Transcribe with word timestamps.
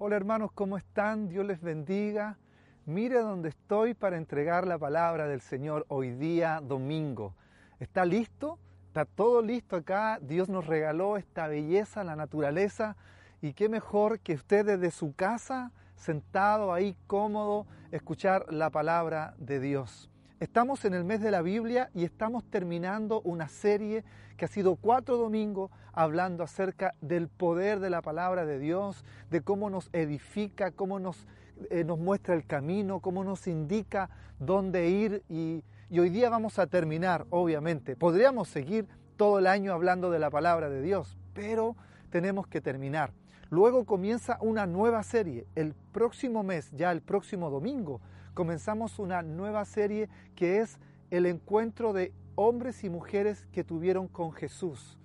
Hola 0.00 0.14
hermanos, 0.14 0.52
¿cómo 0.52 0.76
están? 0.76 1.28
Dios 1.28 1.44
les 1.44 1.60
bendiga. 1.60 2.38
Mire 2.86 3.18
dónde 3.18 3.48
estoy 3.48 3.94
para 3.94 4.16
entregar 4.16 4.64
la 4.64 4.78
palabra 4.78 5.26
del 5.26 5.40
Señor 5.40 5.86
hoy 5.88 6.12
día 6.12 6.60
domingo. 6.62 7.34
¿Está 7.80 8.04
listo? 8.04 8.60
¿Está 8.86 9.06
todo 9.06 9.42
listo 9.42 9.74
acá? 9.74 10.20
Dios 10.22 10.48
nos 10.48 10.68
regaló 10.68 11.16
esta 11.16 11.48
belleza, 11.48 12.04
la 12.04 12.14
naturaleza. 12.14 12.94
Y 13.42 13.54
qué 13.54 13.68
mejor 13.68 14.20
que 14.20 14.34
usted 14.34 14.64
desde 14.64 14.92
su 14.92 15.16
casa, 15.16 15.72
sentado 15.96 16.72
ahí 16.72 16.96
cómodo, 17.08 17.66
escuchar 17.90 18.52
la 18.52 18.70
palabra 18.70 19.34
de 19.38 19.58
Dios. 19.58 20.12
Estamos 20.40 20.84
en 20.84 20.94
el 20.94 21.02
mes 21.02 21.20
de 21.20 21.32
la 21.32 21.42
Biblia 21.42 21.90
y 21.94 22.04
estamos 22.04 22.44
terminando 22.44 23.20
una 23.22 23.48
serie 23.48 24.04
que 24.36 24.44
ha 24.44 24.48
sido 24.48 24.76
cuatro 24.76 25.16
domingos 25.16 25.72
hablando 25.92 26.44
acerca 26.44 26.94
del 27.00 27.26
poder 27.26 27.80
de 27.80 27.90
la 27.90 28.02
palabra 28.02 28.46
de 28.46 28.60
Dios, 28.60 29.04
de 29.32 29.40
cómo 29.40 29.68
nos 29.68 29.90
edifica, 29.92 30.70
cómo 30.70 31.00
nos, 31.00 31.26
eh, 31.70 31.82
nos 31.82 31.98
muestra 31.98 32.36
el 32.36 32.46
camino, 32.46 33.00
cómo 33.00 33.24
nos 33.24 33.48
indica 33.48 34.10
dónde 34.38 34.88
ir 34.88 35.24
y, 35.28 35.64
y 35.90 35.98
hoy 35.98 36.08
día 36.08 36.30
vamos 36.30 36.60
a 36.60 36.68
terminar, 36.68 37.26
obviamente. 37.30 37.96
Podríamos 37.96 38.46
seguir 38.46 38.86
todo 39.16 39.40
el 39.40 39.48
año 39.48 39.72
hablando 39.72 40.08
de 40.08 40.20
la 40.20 40.30
palabra 40.30 40.68
de 40.68 40.82
Dios, 40.82 41.18
pero 41.34 41.74
tenemos 42.10 42.46
que 42.46 42.60
terminar. 42.60 43.12
Luego 43.50 43.84
comienza 43.84 44.38
una 44.40 44.66
nueva 44.66 45.02
serie. 45.02 45.48
El 45.56 45.74
próximo 45.90 46.44
mes, 46.44 46.70
ya 46.76 46.92
el 46.92 47.02
próximo 47.02 47.50
domingo, 47.50 48.00
comenzamos 48.38 49.00
una 49.00 49.22
nueva 49.22 49.64
serie 49.64 50.08
que 50.36 50.60
es 50.60 50.78
el 51.10 51.26
encuentro 51.26 51.92
de 51.92 52.12
hombres 52.36 52.84
y 52.84 52.88
mujeres 52.88 53.48
que 53.50 53.64
tuvieron 53.64 54.06
con 54.06 54.30
Jesús. 54.30 54.96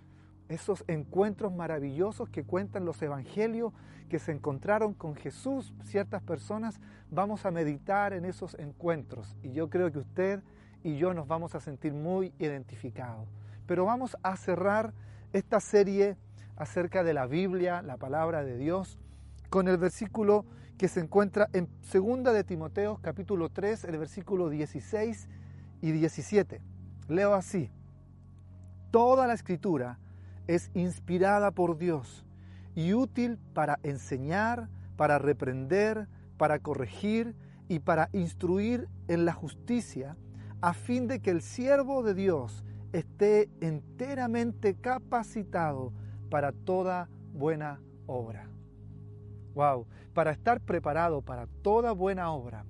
Esos 0.49 0.83
encuentros 0.85 1.51
maravillosos 1.51 2.29
que 2.29 2.43
cuentan 2.43 2.85
los 2.85 3.01
evangelios, 3.01 3.73
que 4.07 4.19
se 4.19 4.33
encontraron 4.33 4.93
con 4.93 5.15
Jesús, 5.15 5.73
ciertas 5.83 6.21
personas, 6.21 6.79
vamos 7.09 7.43
a 7.47 7.49
meditar 7.49 8.13
en 8.13 8.25
esos 8.25 8.53
encuentros. 8.59 9.35
Y 9.41 9.51
yo 9.51 9.67
creo 9.67 9.91
que 9.91 9.97
usted 9.97 10.43
y 10.83 10.97
yo 10.97 11.15
nos 11.15 11.27
vamos 11.27 11.55
a 11.55 11.59
sentir 11.59 11.91
muy 11.91 12.33
identificados. 12.37 13.27
Pero 13.65 13.85
vamos 13.85 14.15
a 14.21 14.37
cerrar 14.37 14.93
esta 15.31 15.59
serie 15.59 16.17
acerca 16.55 17.03
de 17.03 17.15
la 17.15 17.25
Biblia, 17.25 17.81
la 17.81 17.97
palabra 17.97 18.43
de 18.43 18.59
Dios, 18.59 18.99
con 19.49 19.67
el 19.67 19.77
versículo 19.77 20.45
que 20.77 20.87
se 20.87 20.99
encuentra 20.99 21.49
en 21.53 21.69
2 21.91 22.33
de 22.33 22.43
Timoteo 22.43 22.99
capítulo 23.01 23.49
3, 23.49 23.85
el 23.85 23.97
versículo 23.97 24.49
16 24.49 25.27
y 25.81 25.91
17. 25.91 26.61
Leo 27.07 27.33
así, 27.33 27.69
toda 28.91 29.27
la 29.27 29.33
escritura 29.33 29.99
es 30.47 30.71
inspirada 30.73 31.51
por 31.51 31.77
Dios 31.77 32.25
y 32.75 32.93
útil 32.93 33.37
para 33.53 33.79
enseñar, 33.83 34.69
para 34.97 35.19
reprender, 35.19 36.07
para 36.37 36.59
corregir 36.59 37.35
y 37.67 37.79
para 37.79 38.09
instruir 38.13 38.87
en 39.07 39.25
la 39.25 39.33
justicia, 39.33 40.17
a 40.61 40.73
fin 40.73 41.07
de 41.07 41.19
que 41.19 41.31
el 41.31 41.41
siervo 41.41 42.03
de 42.03 42.13
Dios 42.13 42.63
esté 42.93 43.49
enteramente 43.61 44.75
capacitado 44.75 45.91
para 46.29 46.51
toda 46.51 47.09
buena 47.33 47.79
obra. 48.05 48.52
Wow, 49.55 49.85
para 50.13 50.31
estar 50.31 50.61
preparado 50.61 51.21
para 51.21 51.47
toda 51.61 51.91
buena 51.91 52.31
obra, 52.31 52.65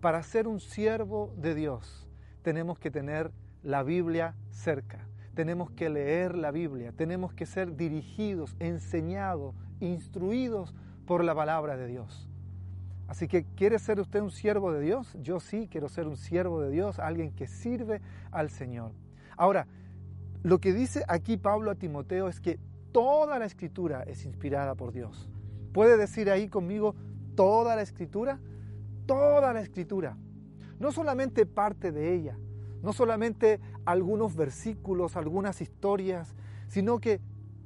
para 0.00 0.22
ser 0.22 0.46
un 0.46 0.60
siervo 0.60 1.34
de 1.36 1.54
Dios, 1.54 2.08
tenemos 2.42 2.78
que 2.78 2.90
tener 2.90 3.32
la 3.62 3.82
Biblia 3.82 4.34
cerca. 4.50 5.06
Tenemos 5.34 5.70
que 5.70 5.90
leer 5.90 6.34
la 6.34 6.50
Biblia, 6.50 6.92
tenemos 6.92 7.34
que 7.34 7.44
ser 7.44 7.76
dirigidos, 7.76 8.56
enseñados, 8.58 9.54
instruidos 9.80 10.74
por 11.06 11.24
la 11.24 11.34
palabra 11.34 11.76
de 11.76 11.86
Dios. 11.86 12.28
Así 13.06 13.28
que, 13.28 13.44
¿quiere 13.56 13.78
ser 13.78 14.00
usted 14.00 14.20
un 14.20 14.30
siervo 14.30 14.72
de 14.72 14.80
Dios? 14.80 15.16
Yo 15.20 15.38
sí 15.40 15.68
quiero 15.70 15.88
ser 15.88 16.06
un 16.06 16.16
siervo 16.16 16.60
de 16.60 16.70
Dios, 16.70 16.98
alguien 16.98 17.32
que 17.32 17.46
sirve 17.46 18.00
al 18.30 18.50
Señor. 18.50 18.92
Ahora, 19.36 19.66
lo 20.42 20.58
que 20.58 20.72
dice 20.72 21.04
aquí 21.06 21.36
Pablo 21.36 21.70
a 21.70 21.74
Timoteo 21.74 22.28
es 22.28 22.40
que 22.40 22.58
toda 22.92 23.38
la 23.38 23.44
escritura 23.44 24.04
es 24.04 24.24
inspirada 24.24 24.74
por 24.74 24.92
Dios. 24.92 25.28
¿Puede 25.76 25.98
decir 25.98 26.30
ahí 26.30 26.48
conmigo 26.48 26.94
toda 27.34 27.76
la 27.76 27.82
escritura? 27.82 28.40
Toda 29.04 29.52
la 29.52 29.60
escritura. 29.60 30.16
No 30.78 30.90
solamente 30.90 31.44
parte 31.44 31.92
de 31.92 32.14
ella, 32.14 32.38
no 32.82 32.94
solamente 32.94 33.60
algunos 33.84 34.36
versículos, 34.36 35.18
algunas 35.18 35.60
historias, 35.60 36.34
sino 36.66 36.98
que 36.98 37.20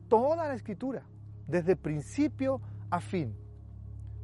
toda 0.09 0.49
la 0.49 0.55
escritura, 0.55 1.05
desde 1.47 1.77
principio 1.77 2.61
a 2.91 3.01
fin. 3.01 3.33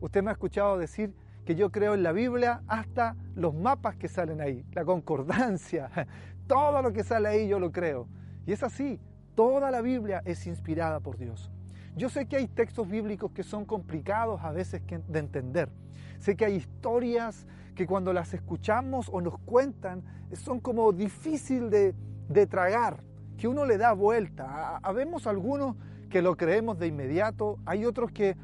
Usted 0.01 0.21
me 0.21 0.31
ha 0.31 0.33
escuchado 0.33 0.77
decir 0.79 1.15
que 1.45 1.55
yo 1.55 1.71
creo 1.71 1.95
en 1.95 2.03
la 2.03 2.11
Biblia 2.11 2.65
hasta 2.67 3.15
los 3.37 3.55
mapas 3.55 3.95
que 3.95 4.09
salen 4.09 4.41
ahí, 4.41 4.67
la 4.73 4.85
concordancia, 4.85 5.93
todo 6.49 6.83
lo 6.83 6.93
que 6.93 7.05
sale 7.05 7.29
ahí 7.29 7.47
yo 7.47 7.61
lo 7.61 7.71
creo. 7.71 8.09
Y 8.47 8.53
es 8.53 8.65
así, 8.65 8.99
toda 9.37 9.71
la 9.71 9.81
Biblia 9.81 10.23
es 10.25 10.45
inspirada 10.49 10.99
por 10.99 11.19
Dios. 11.19 11.53
Yo 11.97 12.11
sé 12.11 12.27
que 12.27 12.37
hay 12.37 12.47
textos 12.47 12.87
bíblicos 12.89 13.33
que 13.33 13.43
son 13.43 13.65
complicados 13.65 14.43
a 14.43 14.53
veces 14.53 14.83
de 14.87 15.19
entender. 15.19 15.71
Sé 16.19 16.37
que 16.37 16.45
hay 16.45 16.57
historias 16.57 17.47
que 17.75 17.87
cuando 17.87 18.13
las 18.13 18.35
escuchamos 18.35 19.09
o 19.11 19.23
nos 19.23 19.39
cuentan 19.39 20.05
son 20.35 20.61
como 20.61 20.93
difícil 20.93 21.71
de, 21.71 21.95
tragar, 22.47 23.03
que 23.39 23.49
uno 23.49 23.65
le 23.65 23.79
da 23.79 23.95
vuelta. 23.95 24.77
Habemos 24.83 25.27
algunos 25.27 25.77
que 26.11 26.21
lo 26.21 26.37
creemos 26.37 26.79
de 26.79 26.87
inmediato, 26.87 27.59
hay 27.65 27.87
otros 27.87 28.11
que 28.11 28.37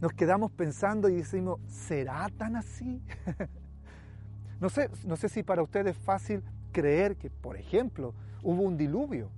nos 0.00 0.12
quedamos 0.12 0.52
pensando 0.52 1.08
y 1.08 1.16
decimos, 1.16 1.58
¿será 1.66 2.28
tan 2.36 2.54
así? 2.54 3.02
no, 4.60 4.68
sé, 4.68 4.90
no 5.04 5.16
sé 5.16 5.28
si 5.28 5.42
para 5.42 5.62
ustedes 5.62 5.96
es 5.96 6.02
fácil 6.02 6.44
creer 6.70 7.16
que, 7.16 7.30
por 7.30 7.56
ejemplo, 7.56 8.14
hubo 8.42 8.62
un 8.62 8.76
diluvio 8.76 9.30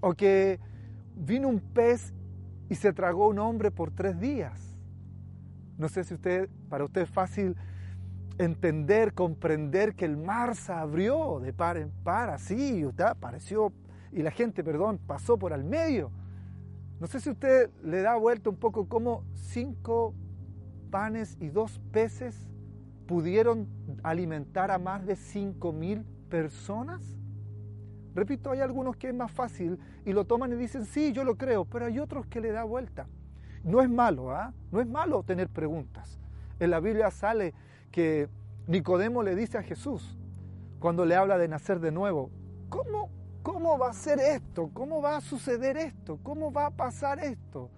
o 0.00 0.14
que 0.14 0.60
vino 1.16 1.48
un 1.48 1.60
pez 1.60 2.12
y 2.68 2.74
se 2.74 2.92
tragó 2.92 3.28
un 3.28 3.38
hombre 3.38 3.70
por 3.70 3.90
tres 3.90 4.18
días. 4.18 4.78
No 5.78 5.88
sé 5.88 6.04
si 6.04 6.14
usted, 6.14 6.48
para 6.68 6.84
usted 6.84 7.02
es 7.02 7.10
fácil 7.10 7.56
entender, 8.38 9.14
comprender 9.14 9.94
que 9.94 10.04
el 10.04 10.16
mar 10.16 10.56
se 10.56 10.72
abrió 10.72 11.40
de 11.40 11.52
par 11.52 11.76
en 11.76 11.90
par, 12.02 12.30
así, 12.30 12.84
usted 12.84 13.04
apareció 13.04 13.72
y 14.12 14.22
la 14.22 14.30
gente, 14.30 14.64
perdón, 14.64 14.98
pasó 15.06 15.38
por 15.38 15.52
al 15.52 15.64
medio. 15.64 16.10
No 17.00 17.06
sé 17.06 17.20
si 17.20 17.30
usted 17.30 17.70
le 17.82 18.00
da 18.00 18.16
vuelta 18.16 18.48
un 18.48 18.56
poco 18.56 18.88
cómo 18.88 19.24
cinco 19.34 20.14
panes 20.90 21.36
y 21.40 21.48
dos 21.48 21.78
peces 21.92 22.48
pudieron 23.06 23.68
alimentar 24.02 24.70
a 24.70 24.78
más 24.78 25.04
de 25.06 25.16
cinco 25.16 25.72
mil 25.72 26.04
personas. 26.30 27.02
Repito, 28.16 28.50
hay 28.50 28.60
algunos 28.60 28.96
que 28.96 29.08
es 29.08 29.14
más 29.14 29.30
fácil 29.30 29.78
y 30.06 30.14
lo 30.14 30.24
toman 30.24 30.50
y 30.50 30.56
dicen, 30.56 30.86
sí, 30.86 31.12
yo 31.12 31.22
lo 31.22 31.36
creo, 31.36 31.66
pero 31.66 31.84
hay 31.84 31.98
otros 31.98 32.26
que 32.26 32.40
le 32.40 32.50
da 32.50 32.64
vuelta. 32.64 33.06
No 33.62 33.82
es 33.82 33.90
malo, 33.90 34.30
¿ah? 34.30 34.54
No 34.72 34.80
es 34.80 34.86
malo 34.86 35.22
tener 35.22 35.50
preguntas. 35.50 36.18
En 36.58 36.70
la 36.70 36.80
Biblia 36.80 37.10
sale 37.10 37.52
que 37.90 38.30
Nicodemo 38.68 39.22
le 39.22 39.36
dice 39.36 39.58
a 39.58 39.62
Jesús, 39.62 40.16
cuando 40.80 41.04
le 41.04 41.14
habla 41.14 41.36
de 41.36 41.46
nacer 41.46 41.78
de 41.78 41.92
nuevo, 41.92 42.30
¿cómo, 42.70 43.10
cómo 43.42 43.76
va 43.76 43.90
a 43.90 43.92
ser 43.92 44.18
esto? 44.18 44.70
¿Cómo 44.72 45.02
va 45.02 45.18
a 45.18 45.20
suceder 45.20 45.76
esto? 45.76 46.18
¿Cómo 46.22 46.50
va 46.50 46.66
a 46.66 46.70
pasar 46.70 47.18
esto? 47.18 47.70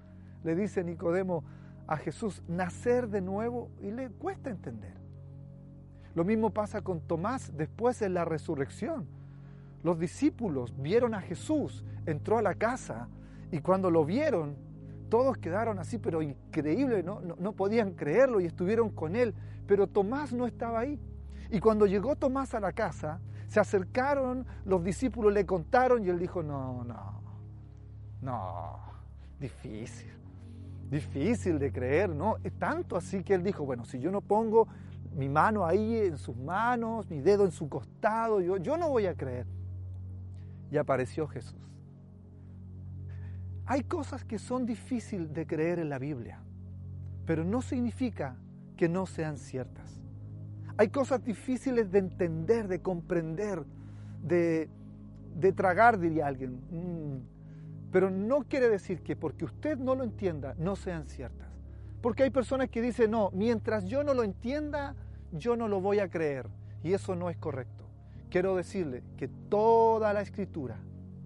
Le 0.44 0.54
dice 0.54 0.84
Nicodemo 0.84 1.42
a 1.88 1.96
Jesús, 1.96 2.44
nacer 2.46 3.08
de 3.08 3.22
nuevo 3.22 3.70
y 3.80 3.90
le 3.90 4.08
cuesta 4.10 4.50
entender. 4.50 4.94
Lo 6.14 6.22
mismo 6.22 6.50
pasa 6.50 6.80
con 6.82 7.00
Tomás 7.00 7.50
después 7.56 7.98
de 7.98 8.08
la 8.08 8.24
resurrección. 8.24 9.17
Los 9.82 9.98
discípulos 9.98 10.74
vieron 10.76 11.14
a 11.14 11.20
Jesús, 11.20 11.84
entró 12.06 12.38
a 12.38 12.42
la 12.42 12.54
casa 12.54 13.08
y 13.50 13.60
cuando 13.60 13.90
lo 13.90 14.04
vieron, 14.04 14.56
todos 15.08 15.38
quedaron 15.38 15.78
así, 15.78 15.98
pero 15.98 16.20
increíble, 16.20 17.02
¿no? 17.02 17.20
No, 17.20 17.52
podían 17.52 17.92
creerlo 17.92 18.40
y 18.40 18.46
estuvieron 18.46 18.90
con 18.90 19.16
él, 19.16 19.34
pero 19.66 19.86
Tomás 19.86 20.32
no 20.32 20.46
estaba 20.46 20.80
ahí. 20.80 21.00
Y 21.50 21.60
cuando 21.60 21.86
llegó 21.86 22.16
Tomás 22.16 22.54
a 22.54 22.60
la 22.60 22.72
casa, 22.72 23.20
se 23.46 23.60
acercaron, 23.60 24.46
los 24.64 24.84
discípulos 24.84 25.32
le 25.32 25.46
contaron 25.46 26.04
y 26.04 26.10
él 26.10 26.18
dijo, 26.18 26.42
no, 26.42 26.84
no, 26.84 27.22
no, 28.20 28.80
difícil. 29.40 30.12
difícil 30.90 31.58
de 31.58 31.72
creer, 31.72 32.10
¿no? 32.10 32.36
Es 32.44 32.52
tanto 32.58 32.96
así 32.96 33.22
que 33.22 33.34
él 33.34 33.42
dijo, 33.42 33.64
bueno, 33.64 33.84
si 33.84 33.98
yo 33.98 34.10
no 34.10 34.20
pongo 34.20 34.68
mi 35.14 35.28
mano 35.28 35.64
ahí 35.64 35.96
en 35.96 36.18
sus 36.18 36.36
manos, 36.36 37.08
mi 37.08 37.20
dedo 37.20 37.44
en 37.44 37.50
su 37.50 37.68
costado, 37.68 38.40
yo, 38.40 38.58
yo 38.58 38.76
no 38.76 38.90
voy 38.90 39.06
a 39.06 39.14
creer. 39.14 39.46
Y 40.70 40.76
apareció 40.76 41.26
Jesús. 41.26 41.58
Hay 43.66 43.82
cosas 43.82 44.24
que 44.24 44.38
son 44.38 44.64
difíciles 44.64 45.32
de 45.32 45.46
creer 45.46 45.78
en 45.78 45.90
la 45.90 45.98
Biblia, 45.98 46.40
pero 47.26 47.44
no 47.44 47.60
significa 47.60 48.36
que 48.76 48.88
no 48.88 49.06
sean 49.06 49.36
ciertas. 49.36 50.00
Hay 50.78 50.88
cosas 50.88 51.24
difíciles 51.24 51.90
de 51.90 51.98
entender, 51.98 52.68
de 52.68 52.80
comprender, 52.80 53.64
de, 54.22 54.70
de 55.34 55.52
tragar, 55.52 55.98
diría 55.98 56.26
alguien. 56.26 56.60
Mm. 56.70 57.38
Pero 57.90 58.10
no 58.10 58.44
quiere 58.44 58.68
decir 58.68 59.02
que 59.02 59.16
porque 59.16 59.44
usted 59.44 59.78
no 59.78 59.94
lo 59.94 60.04
entienda, 60.04 60.54
no 60.58 60.76
sean 60.76 61.06
ciertas. 61.06 61.48
Porque 62.00 62.22
hay 62.22 62.30
personas 62.30 62.68
que 62.68 62.80
dicen, 62.80 63.10
no, 63.10 63.30
mientras 63.32 63.84
yo 63.86 64.04
no 64.04 64.14
lo 64.14 64.22
entienda, 64.22 64.94
yo 65.32 65.56
no 65.56 65.68
lo 65.68 65.80
voy 65.80 65.98
a 65.98 66.08
creer. 66.08 66.46
Y 66.82 66.92
eso 66.92 67.14
no 67.16 67.28
es 67.28 67.36
correcto. 67.36 67.77
Quiero 68.30 68.56
decirle 68.56 69.02
que 69.16 69.28
toda 69.28 70.12
la 70.12 70.20
escritura, 70.20 70.76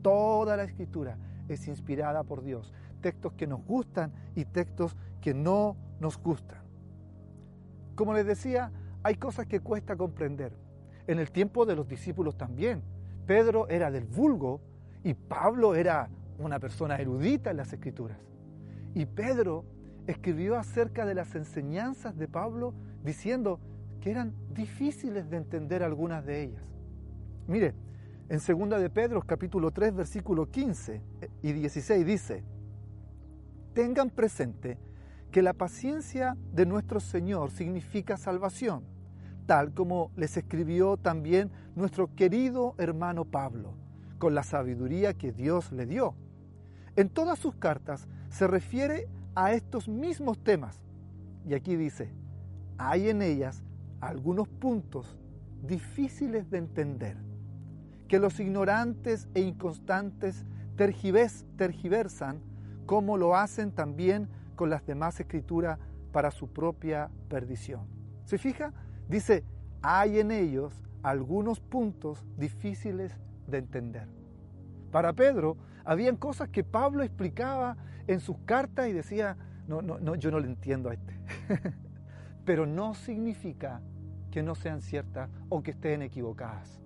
toda 0.03 0.57
la 0.57 0.65
escritura 0.65 1.17
es 1.49 1.67
inspirada 1.67 2.23
por 2.23 2.43
Dios. 2.43 2.73
Textos 3.01 3.33
que 3.33 3.47
nos 3.47 3.65
gustan 3.65 4.13
y 4.37 4.45
textos 4.45 4.97
que 5.21 5.35
no 5.35 5.77
nos 5.99 6.17
gustan. 6.19 6.59
Como 7.97 8.15
les 8.15 8.27
decía, 8.27 8.71
hay 9.03 9.17
cosas 9.17 9.47
que 9.47 9.61
cuesta 9.61 9.97
comprender. 9.97 10.53
En 11.07 11.19
el 11.19 11.33
tiempo 11.33 11.67
de 11.67 11.75
los 11.75 11.89
discípulos 11.89 12.37
también. 12.37 12.83
Pedro 13.27 13.69
era 13.69 13.91
del 13.91 14.05
vulgo 14.05 14.61
y 15.03 15.15
Pablo 15.15 15.75
era 15.75 16.09
una 16.39 16.59
persona 16.61 16.97
erudita 16.97 17.51
en 17.51 17.57
las 17.57 17.73
escrituras. 17.73 18.19
Y 18.95 19.07
Pedro 19.07 19.65
escribió 20.07 20.57
acerca 20.57 21.05
de 21.07 21.15
las 21.15 21.35
enseñanzas 21.35 22.17
de 22.17 22.29
Pablo 22.29 22.75
diciendo 23.05 23.59
que 24.01 24.11
eran 24.11 24.35
difíciles 24.53 25.29
de 25.31 25.37
entender 25.37 25.83
algunas 25.83 26.25
de 26.25 26.43
ellas. 26.43 26.72
Mire, 27.49 27.75
en 28.29 28.39
2 28.39 28.81
de 28.81 28.91
Pedro 28.91 29.21
capítulo 29.23 29.71
3 29.73 29.95
versículo 29.95 30.51
15 30.51 31.03
y 31.43 31.53
16 31.53 32.07
dice, 32.07 32.45
tengan 33.75 34.11
presente 34.11 34.79
que 35.31 35.43
la 35.43 35.53
paciencia 35.53 36.37
de 36.53 36.67
nuestro 36.67 37.01
Señor 37.01 37.51
significa 37.51 38.17
salvación, 38.17 38.85
tal 39.47 39.73
como 39.73 40.13
les 40.17 40.37
escribió 40.37 40.97
también 40.97 41.51
nuestro 41.75 42.15
querido 42.15 42.75
hermano 42.79 43.25
Pablo, 43.25 43.75
con 44.19 44.35
la 44.35 44.43
sabiduría 44.43 45.15
que 45.15 45.33
Dios 45.33 45.73
le 45.73 45.87
dio. 45.87 46.15
En 46.97 47.09
todas 47.09 47.39
sus 47.39 47.55
cartas 47.57 48.07
se 48.29 48.47
refiere 48.47 49.09
a 49.35 49.53
estos 49.53 49.89
mismos 49.89 50.39
temas. 50.45 50.81
Y 51.49 51.55
aquí 51.55 51.77
dice, 51.77 52.13
hay 52.79 53.09
en 53.09 53.23
ellas 53.23 53.63
algunos 54.01 54.49
puntos 54.49 55.17
difíciles 55.63 56.51
de 56.51 56.59
entender, 56.59 57.17
que 58.13 58.19
los 58.19 58.39
ignorantes 58.41 59.27
e 59.33 59.41
inconstantes 59.41 60.45
tergiversan, 60.77 62.43
como 62.85 63.17
lo 63.17 63.35
hacen 63.35 63.73
también 63.73 64.29
con 64.55 64.69
las 64.69 64.85
demás 64.85 65.19
escrituras 65.19 65.79
para 66.13 66.31
su 66.31 66.49
propia 66.49 67.09
perdición. 67.31 67.87
¿Se 68.27 68.37
fija? 68.37 68.75
Dice, 69.09 69.45
hay 69.81 70.19
en 70.19 70.31
ellos 70.31 70.83
algunos 71.03 71.59
puntos 71.61 72.23
difíciles 72.37 73.17
de 73.47 73.57
entender. 73.57 74.09
Para 74.91 75.15
Pedro, 75.15 75.57
habían 75.83 76.17
cosas 76.17 76.51
que 76.51 76.65
Pablo 76.65 77.05
explicaba 77.05 77.79
en 78.07 78.21
sus 78.21 78.37
cartas 78.45 78.89
y 78.89 78.93
decía, 78.93 79.39
no, 79.67 79.81
no, 79.81 79.99
no, 79.99 80.17
yo 80.17 80.31
no 80.31 80.39
le 80.39 80.49
entiendo 80.49 80.91
a 80.91 80.93
este. 80.93 81.19
Pero 82.45 82.67
no 82.67 82.93
significa 82.93 83.81
que 84.31 84.43
no 84.43 84.55
sean 84.55 84.83
ciertas 84.83 85.31
o 85.49 85.63
que 85.63 85.71
estén 85.71 86.03
equivocadas. 86.03 86.82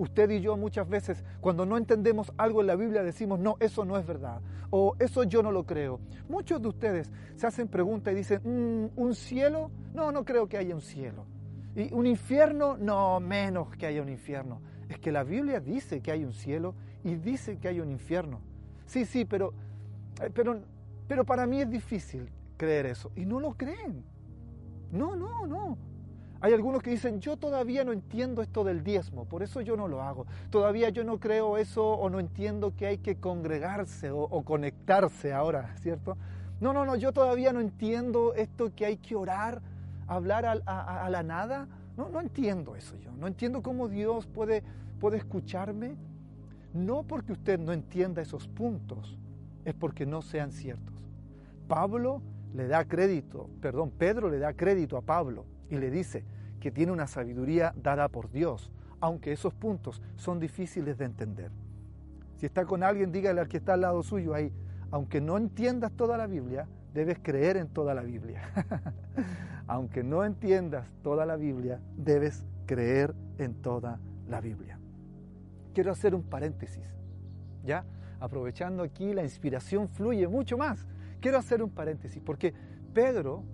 Usted 0.00 0.30
y 0.30 0.40
yo 0.40 0.56
muchas 0.56 0.88
veces 0.88 1.22
cuando 1.42 1.66
no 1.66 1.76
entendemos 1.76 2.32
algo 2.38 2.62
en 2.62 2.68
la 2.68 2.74
Biblia 2.74 3.02
decimos, 3.02 3.38
no, 3.38 3.58
eso 3.60 3.84
no 3.84 3.98
es 3.98 4.06
verdad, 4.06 4.40
o 4.70 4.96
eso 4.98 5.24
yo 5.24 5.42
no 5.42 5.52
lo 5.52 5.66
creo. 5.66 6.00
Muchos 6.26 6.62
de 6.62 6.68
ustedes 6.68 7.12
se 7.36 7.46
hacen 7.46 7.68
preguntas 7.68 8.14
y 8.14 8.16
dicen, 8.16 8.40
mm, 8.42 8.98
¿un 8.98 9.14
cielo? 9.14 9.70
No, 9.92 10.10
no 10.10 10.24
creo 10.24 10.48
que 10.48 10.56
haya 10.56 10.74
un 10.74 10.80
cielo. 10.80 11.26
¿Y 11.76 11.92
un 11.92 12.06
infierno? 12.06 12.78
No, 12.78 13.20
menos 13.20 13.76
que 13.76 13.84
haya 13.84 14.00
un 14.00 14.08
infierno. 14.08 14.62
Es 14.88 14.98
que 14.98 15.12
la 15.12 15.22
Biblia 15.22 15.60
dice 15.60 16.00
que 16.00 16.12
hay 16.12 16.24
un 16.24 16.32
cielo 16.32 16.74
y 17.04 17.16
dice 17.16 17.58
que 17.58 17.68
hay 17.68 17.80
un 17.80 17.90
infierno. 17.90 18.40
Sí, 18.86 19.04
sí, 19.04 19.26
pero, 19.26 19.52
eh, 20.22 20.30
pero, 20.32 20.62
pero 21.06 21.26
para 21.26 21.46
mí 21.46 21.60
es 21.60 21.68
difícil 21.68 22.30
creer 22.56 22.86
eso. 22.86 23.12
Y 23.16 23.26
no 23.26 23.38
lo 23.38 23.52
creen. 23.52 24.02
No, 24.92 25.14
no, 25.14 25.46
no. 25.46 25.76
Hay 26.42 26.54
algunos 26.54 26.82
que 26.82 26.90
dicen, 26.90 27.20
yo 27.20 27.36
todavía 27.36 27.84
no 27.84 27.92
entiendo 27.92 28.40
esto 28.40 28.64
del 28.64 28.82
diezmo, 28.82 29.26
por 29.26 29.42
eso 29.42 29.60
yo 29.60 29.76
no 29.76 29.88
lo 29.88 30.02
hago. 30.02 30.26
Todavía 30.48 30.88
yo 30.88 31.04
no 31.04 31.20
creo 31.20 31.58
eso 31.58 31.86
o 31.86 32.08
no 32.08 32.18
entiendo 32.18 32.74
que 32.74 32.86
hay 32.86 32.98
que 32.98 33.16
congregarse 33.16 34.10
o, 34.10 34.42
conectarse 34.42 35.34
ahora, 35.34 35.76
¿cierto? 35.76 36.16
No, 36.60 36.72
no, 36.72 36.86
no, 36.86 36.96
yo 36.96 37.12
todavía 37.12 37.52
no 37.52 37.60
entiendo 37.60 38.32
esto 38.34 38.74
que 38.74 38.86
hay 38.86 38.96
que 38.96 39.16
orar, 39.16 39.60
hablar 40.06 40.46
a, 40.46 41.10
la 41.10 41.22
nada. 41.22 41.68
No, 41.98 42.08
no 42.08 42.20
entiendo 42.20 42.74
eso 42.74 42.96
yo. 42.96 43.12
No 43.12 43.26
entiendo 43.26 43.62
cómo 43.62 43.88
Dios 43.88 44.26
puede, 44.26 44.62
puede 44.98 45.18
escucharme. 45.18 45.96
No 46.72 47.02
porque 47.02 47.32
usted 47.32 47.58
no 47.58 47.72
entienda 47.72 48.22
esos 48.22 48.48
puntos, 48.48 49.18
es 49.66 49.74
porque 49.74 50.06
no 50.06 50.22
sean 50.22 50.52
ciertos. 50.52 50.94
Pablo 51.68 52.22
le 52.54 52.66
da 52.66 52.84
crédito, 52.84 53.48
perdón, 53.60 53.90
Pedro 53.90 54.28
le 54.28 54.38
da 54.38 54.54
crédito 54.54 54.96
a 54.96 55.02
Pablo 55.02 55.44
y 55.68 55.76
le 55.76 55.90
dice 55.90 56.24
que 56.60 56.70
tiene 56.70 56.92
una 56.92 57.06
sabiduría 57.06 57.72
dada 57.76 58.08
por 58.08 58.30
Dios, 58.30 58.70
aunque 59.00 59.32
esos 59.32 59.54
puntos 59.54 60.02
son 60.16 60.40
difíciles 60.40 60.98
de 60.98 61.06
entender. 61.06 61.50
Si 62.36 62.46
está 62.46 62.64
con 62.64 62.82
alguien, 62.82 63.12
dígale 63.12 63.40
al 63.40 63.48
que 63.48 63.58
está 63.58 63.74
al 63.74 63.82
lado 63.82 64.02
suyo 64.02 64.34
ahí, 64.34 64.52
aunque 64.90 65.20
no 65.20 65.36
entiendas 65.36 65.92
toda 65.92 66.16
la 66.16 66.26
Biblia, 66.26 66.66
debes 66.92 67.18
creer 67.22 67.56
en 67.56 67.68
toda 67.68 67.94
la 67.94 68.02
Biblia. 68.02 68.42
aunque 69.66 70.02
no 70.02 70.24
entiendas 70.24 70.86
toda 71.02 71.24
la 71.24 71.36
Biblia, 71.36 71.80
debes 71.96 72.44
creer 72.66 73.14
en 73.38 73.54
toda 73.54 74.00
la 74.28 74.40
Biblia. 74.40 74.78
Quiero 75.72 75.92
hacer 75.92 76.14
un 76.14 76.24
paréntesis, 76.24 76.82
¿ya? 77.64 77.84
Aprovechando 78.18 78.82
aquí 78.82 79.14
la 79.14 79.22
inspiración 79.22 79.88
fluye 79.88 80.26
mucho 80.26 80.58
más. 80.58 80.86
Quiero 81.20 81.38
hacer 81.38 81.62
un 81.62 81.70
paréntesis 81.70 82.22
porque 82.24 82.54
Pedro 82.94 83.44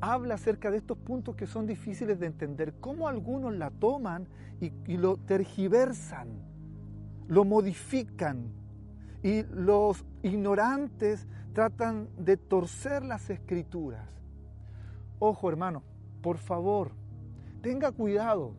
habla 0.00 0.34
acerca 0.34 0.70
de 0.70 0.76
estos 0.76 0.98
puntos 0.98 1.34
que 1.34 1.46
son 1.46 1.66
difíciles 1.66 2.18
de 2.20 2.26
entender, 2.26 2.74
cómo 2.80 3.08
algunos 3.08 3.54
la 3.54 3.70
toman 3.70 4.28
y, 4.60 4.96
lo 4.96 5.16
tergiversan, 5.16 6.28
lo 7.28 7.44
modifican 7.44 8.52
y 9.22 9.42
los 9.44 10.04
ignorantes 10.22 11.26
tratan 11.54 12.08
de 12.18 12.36
torcer 12.36 13.04
las 13.04 13.30
escrituras. 13.30 14.08
Ojo 15.18 15.48
hermano, 15.48 15.82
por 16.22 16.36
favor, 16.36 16.92
tenga 17.62 17.92
cuidado 17.92 18.54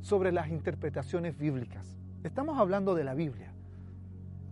sobre 0.00 0.32
las 0.32 0.48
interpretaciones 0.48 1.36
bíblicas. 1.36 1.96
Estamos 2.22 2.58
hablando 2.58 2.94
de 2.94 3.04
la 3.04 3.14
Biblia. 3.14 3.52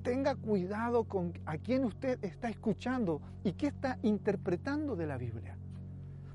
Tenga 0.05 0.35
cuidado 0.35 1.05
con 1.05 1.33
a 1.47 1.57
quién 1.57 1.83
usted 1.83 2.23
está 2.23 2.51
escuchando 2.51 3.23
y 3.43 3.55
qué 3.55 3.69
está 3.69 3.99
interpretando 4.03 4.97
de 4.97 5.07
la 5.07 5.17
Biblia. 5.17 5.57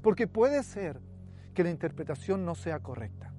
Porque 0.02 0.26
puede 0.26 0.64
ser 0.64 1.00
que 1.54 1.64
la 1.64 1.70
interpretación 1.70 2.44
no 2.46 2.56
sea 2.56 2.80
correcta. 2.80 3.32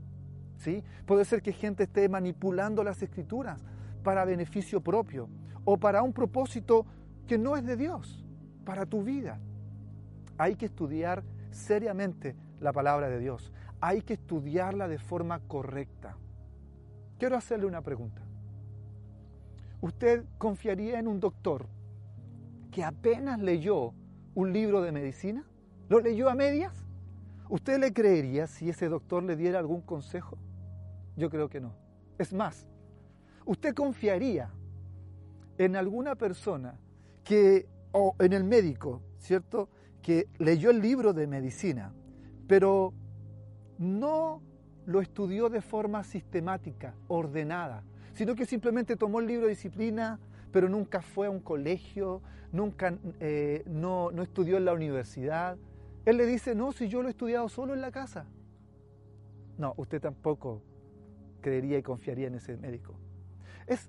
¿sí? 0.59 0.85
Puede 1.05 1.25
ser 1.25 1.43
que 1.43 1.53
gente 1.53 1.83
esté 1.83 2.09
manipulando 2.09 2.85
las 2.85 3.03
escrituras 3.03 3.61
para 4.05 4.25
beneficio 4.25 4.81
propio 4.81 5.29
o 5.65 5.79
para 5.79 6.01
un 6.01 6.13
propósito 6.13 6.87
que 7.27 7.37
no 7.37 7.57
es 7.57 7.67
de 7.67 7.77
Dios, 7.77 8.25
para 8.65 8.87
tu 8.87 9.03
vida. 9.03 9.41
Hay 10.39 10.55
que 10.55 10.67
estudiar 10.67 11.25
seriamente 11.51 12.37
la 12.61 12.73
palabra 12.73 13.09
de 13.09 13.19
Dios. 13.19 13.53
Hay 13.81 14.03
que 14.03 14.15
estudiarla 14.15 14.87
de 14.87 14.99
forma 14.99 15.41
correcta. 15.41 16.17
Quiero 17.19 17.37
hacerle 17.37 17.67
una 17.67 17.83
pregunta. 17.83 18.30
¿Usted 19.81 20.25
confiaría 20.37 20.99
en 20.99 21.09
un 21.09 21.21
doctor 21.21 21.67
que 22.71 22.85
apenas 22.85 23.41
leyó 23.41 23.95
un 24.35 24.53
libro 24.53 24.83
de 24.83 24.93
medicina? 24.93 25.45
¿Lo 25.89 26.01
leyó 26.01 26.29
a 26.29 26.35
medias? 26.35 26.85
¿Usted 27.49 27.79
le 27.79 27.93
creería 27.93 28.47
si 28.47 28.69
ese 28.69 28.89
doctor 28.89 29.23
le 29.23 29.37
diera 29.37 29.59
algún 29.59 29.81
consejo? 29.81 30.39
Yo 31.17 31.31
creo 31.31 31.49
que 31.49 31.61
no. 31.61 31.75
Es 32.19 32.33
más, 32.33 32.67
¿usted 33.47 33.75
confiaría 33.75 34.51
en 35.59 35.77
alguna 35.77 36.15
persona 36.15 36.79
que, 37.25 37.67
o 37.93 38.15
en 38.19 38.35
el 38.35 38.45
médico, 38.45 39.03
¿cierto? 39.19 39.69
Que 40.03 40.29
leyó 40.39 40.71
el 40.71 40.81
libro 40.81 41.13
de 41.13 41.27
medicina, 41.27 41.93
pero 42.47 42.93
no 43.79 44.43
lo 44.87 45.01
estudió 45.01 45.49
de 45.49 45.61
forma 45.61 46.05
sistemática, 46.05 46.95
ordenada, 47.09 47.83
sino 48.21 48.35
que 48.35 48.45
simplemente 48.45 48.97
tomó 48.97 49.21
el 49.21 49.27
libro 49.27 49.47
de 49.47 49.53
disciplina, 49.53 50.21
pero 50.53 50.69
nunca 50.69 51.01
fue 51.01 51.29
a 51.29 51.31
un 51.31 51.41
colegio, 51.41 52.21
nunca 52.53 52.95
eh, 53.19 53.63
no, 53.65 54.11
no 54.11 54.23
estudió 54.23 54.59
en 54.59 54.67
la 54.67 54.75
universidad. 54.75 55.57
Él 56.05 56.19
le 56.19 56.27
dice, 56.27 56.55
no, 56.55 56.71
si 56.73 56.87
yo 56.87 57.01
lo 57.01 57.09
he 57.09 57.13
estudiado 57.13 57.49
solo 57.49 57.73
en 57.73 57.81
la 57.81 57.91
casa. 57.91 58.27
No, 59.57 59.73
usted 59.79 60.03
tampoco 60.03 60.61
creería 61.41 61.79
y 61.79 61.83
confiaría 61.83 62.27
en 62.27 62.35
ese 62.35 62.59
médico. 62.59 62.93
Es, 63.67 63.89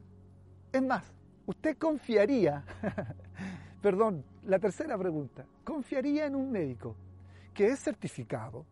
es 0.71 0.81
más, 0.81 1.03
usted 1.45 1.77
confiaría, 1.77 2.63
perdón, 3.81 4.23
la 4.45 4.59
tercera 4.59 4.97
pregunta, 4.97 5.45
confiaría 5.65 6.25
en 6.25 6.35
un 6.35 6.49
médico 6.49 6.95
que 7.53 7.67
es 7.67 7.79
certificado, 7.79 8.65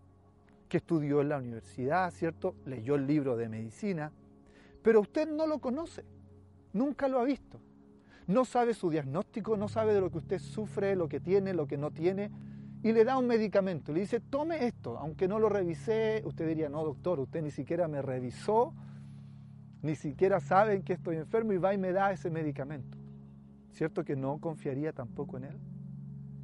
que 0.69 0.77
estudió 0.77 1.19
en 1.19 1.27
la 1.27 1.37
universidad, 1.37 2.11
¿cierto? 2.11 2.55
Leyó 2.65 2.95
el 2.95 3.05
libro 3.05 3.35
de 3.35 3.49
medicina, 3.49 4.13
pero 4.81 5.01
usted 5.01 5.27
no 5.29 5.47
lo 5.47 5.59
conoce, 5.59 6.03
nunca 6.73 7.07
lo 7.07 7.19
ha 7.19 7.23
visto. 7.23 7.59
No 8.27 8.45
sabe 8.45 8.73
su 8.73 8.89
diagnóstico, 8.89 9.57
no 9.57 9.67
sabe 9.67 9.93
de 9.93 10.01
lo 10.01 10.11
que 10.11 10.19
usted 10.19 10.39
sufre, 10.39 10.95
lo 10.95 11.09
que 11.09 11.19
tiene, 11.19 11.53
lo 11.53 11.65
que 11.65 11.77
no 11.77 11.91
tiene, 11.91 12.29
y 12.83 12.91
le 12.91 13.03
da 13.03 13.17
un 13.17 13.27
medicamento. 13.27 13.91
Le 13.91 14.01
dice, 14.01 14.19
tome 14.19 14.65
esto, 14.65 14.97
aunque 14.99 15.27
no 15.27 15.39
lo 15.39 15.49
revisé. 15.49 16.21
Usted 16.25 16.47
diría, 16.47 16.69
no, 16.69 16.83
doctor, 16.83 17.19
usted 17.19 17.41
ni 17.41 17.51
siquiera 17.51 17.87
me 17.87 18.01
revisó, 18.01 18.73
ni 19.81 19.95
siquiera 19.95 20.39
sabe 20.39 20.81
que 20.83 20.93
estoy 20.93 21.17
enfermo 21.17 21.53
y 21.53 21.57
va 21.57 21.73
y 21.73 21.77
me 21.77 21.91
da 21.91 22.11
ese 22.11 22.29
medicamento. 22.29 22.97
¿Cierto 23.71 24.03
que 24.03 24.15
no 24.15 24.39
confiaría 24.39 24.93
tampoco 24.93 25.37
en 25.37 25.45
él? 25.45 25.57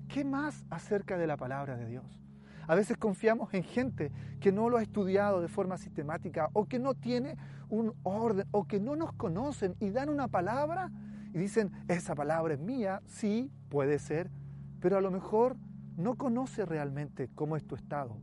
¿Qué 0.08 0.24
más 0.24 0.66
acerca 0.70 1.18
de 1.18 1.28
la 1.28 1.38
palabra 1.38 1.78
de 1.78 1.86
Dios? 1.86 2.25
A 2.68 2.76
veces 2.76 2.98
confiamos 2.98 3.54
en 3.54 3.64
gente 3.64 4.12
que 4.40 4.52
no 4.52 4.70
lo 4.70 4.78
ha 4.78 4.82
estudiado 4.82 5.42
de 5.42 5.48
forma 5.48 5.78
sistemática 5.78 6.50
o 6.54 6.66
que 6.66 6.80
no 6.80 6.94
tiene 6.94 7.38
un 7.70 7.94
orden 8.04 8.48
o 8.52 8.66
que 8.66 8.80
no 8.80 8.96
nos 8.96 9.14
conocen 9.14 9.76
y 9.80 9.90
dan 9.90 10.10
una 10.10 10.28
palabra 10.28 10.92
y 11.34 11.38
dicen, 11.38 11.72
esa 11.88 12.16
palabra 12.16 12.54
es 12.54 12.60
mía, 12.60 13.02
sí, 13.06 13.52
puede 13.70 14.00
ser, 14.00 14.32
pero 14.80 14.98
a 14.98 15.02
lo 15.02 15.12
mejor 15.12 15.58
no 15.98 16.16
conoce 16.16 16.66
realmente 16.66 17.30
cómo 17.36 17.58
es 17.58 17.66
tu 17.66 17.76
estado. 17.76 18.18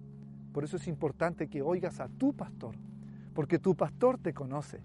Por 0.52 0.64
eso 0.64 0.76
es 0.76 0.88
importante 0.88 1.48
que 1.48 1.62
oigas 1.62 2.00
a 2.00 2.08
tu 2.08 2.34
pastor, 2.34 2.74
porque 3.34 3.58
tu 3.58 3.74
pastor 3.74 4.18
te 4.18 4.34
conoce. 4.34 4.82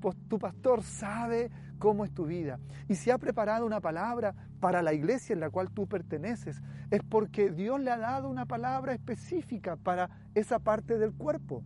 Tu, 0.00 0.38
pastor 0.38 0.82
sabe 0.82 1.50
cómo 1.78 2.06
es 2.06 2.14
tu 2.14 2.24
vida. 2.24 2.58
Y 2.88 2.94
si 2.94 3.10
ha 3.10 3.18
preparado 3.18 3.66
una 3.66 3.80
palabra 3.80 4.34
para 4.58 4.80
la 4.80 4.94
iglesia 4.94 5.34
en 5.34 5.40
la 5.40 5.50
cual 5.50 5.70
tú 5.70 5.86
perteneces, 5.86 6.62
es 6.90 7.02
porque 7.02 7.50
Dios 7.50 7.78
le 7.78 7.90
ha 7.90 7.98
dado 7.98 8.30
una 8.30 8.46
palabra 8.46 8.94
específica 8.94 9.76
para 9.76 10.08
esa 10.34 10.60
parte 10.60 10.96
del 10.98 11.12
cuerpo, 11.12 11.62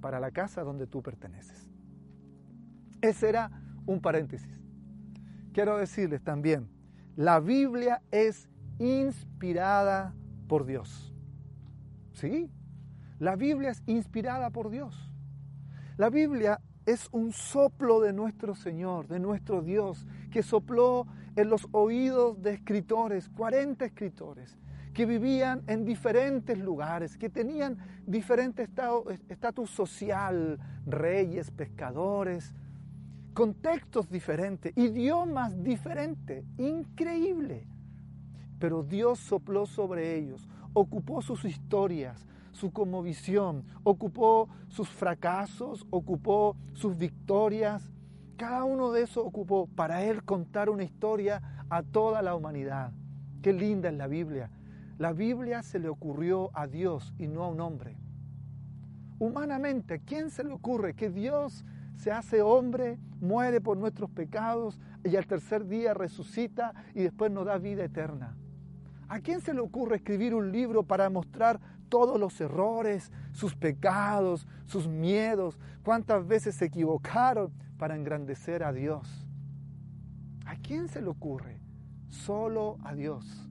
para 0.00 0.20
la 0.20 0.30
casa 0.30 0.62
donde 0.62 0.86
tú 0.86 1.02
perteneces. 1.02 1.68
Ese 3.00 3.28
era 3.28 3.50
un 3.86 4.00
paréntesis. 4.00 4.56
Quiero 5.52 5.78
decirles 5.78 6.22
también, 6.22 6.68
la 7.16 7.40
Biblia 7.40 8.02
es 8.12 8.48
inspirada 8.78 10.14
por 10.46 10.64
Dios. 10.64 11.12
¿Sí? 12.12 12.52
La 13.18 13.34
Biblia 13.34 13.70
es 13.70 13.82
inspirada 13.86 14.50
por 14.50 14.70
Dios. 14.70 15.10
La 15.96 16.10
Biblia 16.10 16.60
es 16.86 17.08
un 17.10 17.32
soplo 17.32 18.00
de 18.00 18.12
nuestro 18.12 18.54
Señor, 18.54 19.08
de 19.08 19.18
nuestro 19.18 19.60
Dios, 19.60 20.06
que 20.30 20.42
sopló 20.42 21.06
en 21.34 21.50
los 21.50 21.68
oídos 21.72 22.40
de 22.40 22.54
escritores, 22.54 23.28
40 23.28 23.84
escritores, 23.84 24.56
que 24.94 25.04
vivían 25.04 25.62
en 25.66 25.84
diferentes 25.84 26.56
lugares, 26.58 27.18
que 27.18 27.28
tenían 27.28 27.76
diferente 28.06 28.68
estatus 29.28 29.68
social, 29.68 30.58
reyes, 30.86 31.50
pescadores, 31.50 32.54
contextos 33.34 34.08
diferentes, 34.08 34.72
idiomas 34.76 35.62
diferentes, 35.62 36.44
increíble. 36.56 37.66
Pero 38.58 38.82
Dios 38.84 39.18
sopló 39.18 39.66
sobre 39.66 40.16
ellos, 40.16 40.48
ocupó 40.72 41.20
sus 41.20 41.44
historias, 41.44 42.26
su 42.56 42.72
conmovisión, 42.72 43.64
ocupó 43.84 44.48
sus 44.68 44.88
fracasos, 44.88 45.86
ocupó 45.90 46.56
sus 46.72 46.96
victorias. 46.96 47.90
Cada 48.36 48.64
uno 48.64 48.92
de 48.92 49.02
esos 49.02 49.24
ocupó 49.24 49.68
para 49.76 50.02
Él 50.02 50.24
contar 50.24 50.70
una 50.70 50.82
historia 50.82 51.42
a 51.68 51.82
toda 51.82 52.22
la 52.22 52.34
humanidad. 52.34 52.92
Qué 53.42 53.52
linda 53.52 53.90
es 53.90 53.94
la 53.94 54.06
Biblia. 54.06 54.50
La 54.98 55.12
Biblia 55.12 55.62
se 55.62 55.78
le 55.78 55.88
ocurrió 55.88 56.50
a 56.54 56.66
Dios 56.66 57.12
y 57.18 57.28
no 57.28 57.44
a 57.44 57.48
un 57.48 57.60
hombre. 57.60 57.96
Humanamente, 59.18 59.94
¿a 59.94 59.98
quién 59.98 60.30
se 60.30 60.42
le 60.42 60.52
ocurre 60.52 60.94
que 60.94 61.10
Dios 61.10 61.64
se 61.96 62.10
hace 62.10 62.40
hombre, 62.40 62.98
muere 63.20 63.60
por 63.60 63.76
nuestros 63.76 64.10
pecados 64.10 64.80
y 65.04 65.14
al 65.16 65.26
tercer 65.26 65.66
día 65.66 65.92
resucita 65.94 66.72
y 66.94 67.02
después 67.02 67.30
nos 67.30 67.44
da 67.44 67.58
vida 67.58 67.84
eterna? 67.84 68.36
¿A 69.08 69.20
quién 69.20 69.40
se 69.40 69.54
le 69.54 69.60
ocurre 69.60 69.96
escribir 69.96 70.34
un 70.34 70.50
libro 70.50 70.82
para 70.82 71.08
mostrar 71.10 71.60
todos 71.88 72.18
los 72.18 72.40
errores, 72.40 73.12
sus 73.32 73.54
pecados, 73.54 74.46
sus 74.66 74.88
miedos, 74.88 75.58
cuántas 75.82 76.26
veces 76.26 76.54
se 76.56 76.66
equivocaron 76.66 77.52
para 77.78 77.96
engrandecer 77.96 78.62
a 78.62 78.72
Dios? 78.72 79.26
¿A 80.44 80.56
quién 80.56 80.88
se 80.88 81.00
le 81.00 81.08
ocurre? 81.08 81.60
Solo 82.08 82.78
a 82.84 82.94
Dios. 82.94 83.48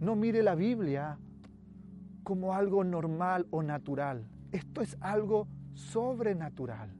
No 0.00 0.16
mire 0.16 0.42
la 0.42 0.54
Biblia 0.54 1.18
como 2.24 2.54
algo 2.54 2.84
normal 2.84 3.46
o 3.50 3.62
natural. 3.62 4.26
Esto 4.50 4.80
es 4.80 4.96
algo 5.00 5.46
sobrenatural. 5.74 6.90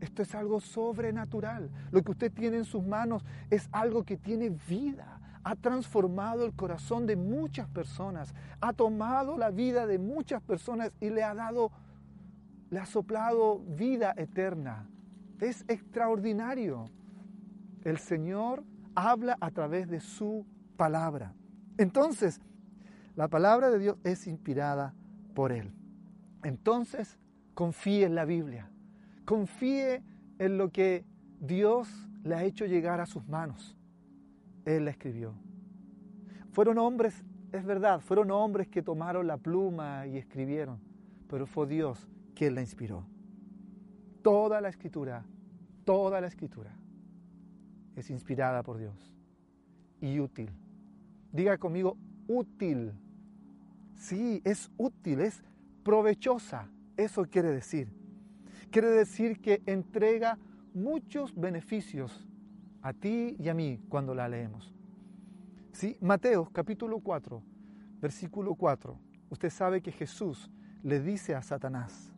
Esto 0.00 0.22
es 0.22 0.34
algo 0.34 0.60
sobrenatural. 0.60 1.70
Lo 1.90 2.02
que 2.02 2.12
usted 2.12 2.32
tiene 2.32 2.58
en 2.58 2.64
sus 2.64 2.84
manos 2.84 3.24
es 3.50 3.68
algo 3.72 4.04
que 4.04 4.16
tiene 4.16 4.50
vida. 4.68 5.17
Ha 5.44 5.56
transformado 5.56 6.44
el 6.44 6.54
corazón 6.54 7.06
de 7.06 7.16
muchas 7.16 7.68
personas. 7.68 8.34
Ha 8.60 8.72
tomado 8.72 9.36
la 9.36 9.50
vida 9.50 9.86
de 9.86 9.98
muchas 9.98 10.42
personas 10.42 10.92
y 11.00 11.10
le 11.10 11.22
ha 11.22 11.34
dado, 11.34 11.70
le 12.70 12.78
ha 12.78 12.86
soplado 12.86 13.60
vida 13.60 14.14
eterna. 14.16 14.88
Es 15.40 15.64
extraordinario. 15.68 16.86
El 17.84 17.98
Señor 17.98 18.64
habla 18.94 19.36
a 19.40 19.50
través 19.50 19.88
de 19.88 20.00
su 20.00 20.44
palabra. 20.76 21.32
Entonces, 21.76 22.40
la 23.14 23.28
palabra 23.28 23.70
de 23.70 23.78
Dios 23.78 23.96
es 24.04 24.26
inspirada 24.26 24.94
por 25.34 25.52
Él. 25.52 25.72
Entonces, 26.42 27.18
confíe 27.54 28.04
en 28.04 28.14
la 28.14 28.24
Biblia 28.24 28.70
confíe 29.28 30.02
en 30.38 30.56
lo 30.56 30.72
que 30.72 31.04
Dios 31.38 31.86
le 32.24 32.34
ha 32.34 32.44
hecho 32.44 32.64
llegar 32.64 32.98
a 32.98 33.04
sus 33.04 33.28
manos. 33.28 33.76
Él 34.68 34.84
la 34.84 34.90
escribió. 34.90 35.34
Fueron 36.52 36.78
hombres, 36.78 37.24
es 37.52 37.64
verdad, 37.64 38.00
fueron 38.00 38.30
hombres 38.30 38.68
que 38.68 38.82
tomaron 38.82 39.26
la 39.26 39.36
pluma 39.36 40.06
y 40.06 40.16
escribieron, 40.16 40.80
pero 41.28 41.46
fue 41.46 41.66
Dios 41.66 42.08
quien 42.34 42.54
la 42.54 42.60
inspiró. 42.60 43.06
Toda 44.22 44.60
la 44.60 44.68
escritura, 44.68 45.24
toda 45.84 46.20
la 46.20 46.26
escritura 46.26 46.76
es 47.96 48.10
inspirada 48.10 48.62
por 48.62 48.78
Dios 48.78 49.12
y 50.00 50.20
útil. 50.20 50.50
Diga 51.32 51.58
conmigo, 51.58 51.96
útil. 52.26 52.92
Sí, 53.94 54.40
es 54.44 54.70
útil, 54.76 55.20
es 55.20 55.42
provechosa. 55.82 56.68
Eso 56.96 57.24
quiere 57.24 57.50
decir 57.50 57.88
quiere 58.70 58.88
decir 58.90 59.40
que 59.40 59.62
entrega 59.66 60.38
muchos 60.74 61.34
beneficios 61.34 62.27
a 62.82 62.92
ti 62.92 63.36
y 63.38 63.48
a 63.48 63.54
mí 63.54 63.80
cuando 63.88 64.14
la 64.14 64.28
leemos. 64.28 64.74
Mateo 66.00 66.48
capítulo 66.52 67.00
4, 67.00 67.42
versículo 68.00 68.54
4. 68.54 68.98
Usted 69.30 69.50
sabe 69.50 69.80
que 69.80 69.92
Jesús 69.92 70.50
le 70.82 71.00
dice 71.00 71.34
a 71.34 71.42
Satanás, 71.42 72.12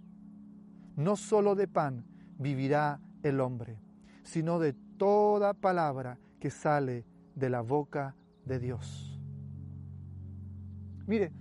no 0.96 1.16
solo 1.16 1.54
de 1.54 1.68
pan 1.68 2.04
vivirá 2.38 3.00
el 3.22 3.40
hombre, 3.40 3.78
sino 4.22 4.58
de 4.58 4.72
toda 4.96 5.54
palabra 5.54 6.18
que 6.38 6.50
sale 6.50 7.04
de 7.34 7.50
la 7.50 7.60
boca 7.60 8.16
de 8.44 8.58
Dios. 8.58 9.18
Mire, 11.06 11.32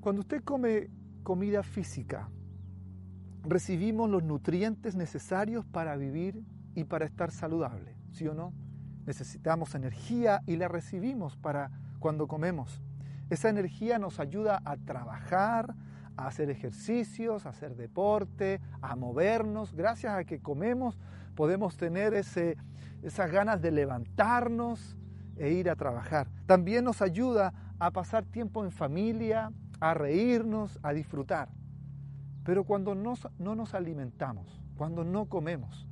cuando 0.00 0.20
usted 0.20 0.42
come 0.42 0.90
comida 1.22 1.62
física, 1.62 2.30
recibimos 3.44 4.10
los 4.10 4.22
nutrientes 4.22 4.94
necesarios 4.94 5.64
para 5.66 5.96
vivir 5.96 6.42
y 6.74 6.84
para 6.84 7.06
estar 7.06 7.30
saludable, 7.30 7.97
¿sí 8.12 8.26
o 8.26 8.34
no? 8.34 8.52
Necesitamos 9.06 9.74
energía 9.74 10.42
y 10.46 10.56
la 10.56 10.68
recibimos 10.68 11.36
para 11.36 11.70
cuando 11.98 12.28
comemos. 12.28 12.82
Esa 13.30 13.48
energía 13.48 13.98
nos 13.98 14.20
ayuda 14.20 14.60
a 14.64 14.76
trabajar, 14.76 15.74
a 16.16 16.26
hacer 16.26 16.50
ejercicios, 16.50 17.46
a 17.46 17.50
hacer 17.50 17.76
deporte, 17.76 18.60
a 18.82 18.96
movernos. 18.96 19.74
Gracias 19.74 20.14
a 20.14 20.24
que 20.24 20.40
comemos 20.40 20.98
podemos 21.34 21.76
tener 21.76 22.14
ese, 22.14 22.56
esas 23.02 23.30
ganas 23.30 23.62
de 23.62 23.70
levantarnos 23.70 24.96
e 25.36 25.52
ir 25.52 25.70
a 25.70 25.76
trabajar. 25.76 26.28
También 26.46 26.84
nos 26.84 27.00
ayuda 27.00 27.54
a 27.78 27.92
pasar 27.92 28.24
tiempo 28.24 28.64
en 28.64 28.72
familia, 28.72 29.52
a 29.78 29.94
reírnos, 29.94 30.80
a 30.82 30.92
disfrutar. 30.92 31.48
Pero 32.44 32.64
cuando 32.64 32.96
no 32.96 33.54
nos 33.54 33.74
alimentamos, 33.74 34.60
cuando 34.76 35.04
no 35.04 35.26
comemos, 35.26 35.88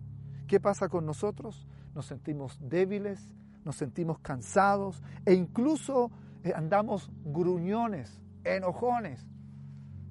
¿Qué 0.46 0.60
pasa 0.60 0.88
con 0.88 1.04
nosotros? 1.04 1.66
Nos 1.96 2.04
sentimos 2.04 2.58
débiles, 2.60 3.34
nos 3.64 3.76
sentimos 3.76 4.18
cansados 4.18 5.02
e 5.24 5.32
incluso 5.32 6.10
eh, 6.44 6.52
andamos 6.54 7.10
gruñones, 7.24 8.20
enojones. 8.44 9.26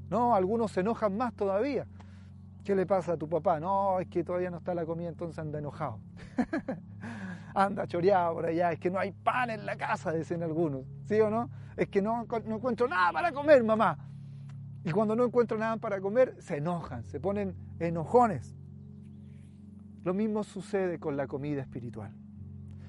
No, 0.09 0.33
algunos 0.33 0.71
se 0.71 0.79
enojan 0.79 1.15
más 1.15 1.35
todavía. 1.35 1.85
¿Qué 2.63 2.75
le 2.75 2.87
pasa 2.87 3.13
a 3.13 3.17
tu 3.17 3.29
papá? 3.29 3.59
No, 3.59 3.99
es 3.99 4.07
que 4.07 4.23
todavía 4.23 4.49
no 4.49 4.57
está 4.57 4.73
la 4.73 4.83
comida, 4.83 5.09
entonces 5.09 5.37
anda 5.37 5.59
enojado. 5.59 5.99
anda 7.53 7.85
choreado 7.85 8.33
por 8.33 8.47
allá, 8.47 8.71
es 8.71 8.79
que 8.79 8.89
no 8.89 8.97
hay 8.97 9.11
pan 9.11 9.51
en 9.51 9.67
la 9.67 9.77
casa, 9.77 10.11
dicen 10.11 10.41
algunos. 10.41 10.87
¿Sí 11.07 11.21
o 11.21 11.29
no? 11.29 11.51
Es 11.77 11.87
que 11.89 12.01
no, 12.01 12.25
no 12.45 12.55
encuentro 12.55 12.87
nada 12.87 13.11
para 13.11 13.31
comer, 13.31 13.63
mamá. 13.63 14.09
Y 14.83 14.89
cuando 14.89 15.15
no 15.15 15.23
encuentro 15.23 15.55
nada 15.55 15.77
para 15.77 16.01
comer, 16.01 16.35
se 16.41 16.57
enojan, 16.57 17.03
se 17.03 17.19
ponen 17.19 17.55
enojones. 17.77 18.55
Lo 20.05 20.13
mismo 20.13 20.43
sucede 20.43 20.99
con 20.99 21.17
la 21.17 21.27
comida 21.27 21.61
espiritual. 21.61 22.13